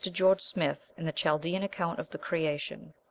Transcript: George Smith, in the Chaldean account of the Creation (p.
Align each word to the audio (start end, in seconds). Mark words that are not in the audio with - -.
George 0.11 0.41
Smith, 0.41 0.91
in 0.97 1.05
the 1.05 1.11
Chaldean 1.11 1.61
account 1.61 1.99
of 1.99 2.09
the 2.09 2.17
Creation 2.17 2.85
(p. 2.85 2.93